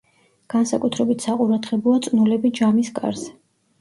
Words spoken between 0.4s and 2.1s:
განსაკუთრებით საყურადღებოა